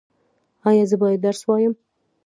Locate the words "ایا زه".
0.69-0.95